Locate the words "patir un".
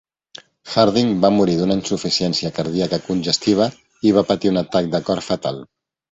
4.31-4.57